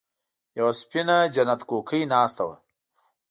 [0.57, 2.55] يوه سپينه جنت کوکۍ ناسته وه.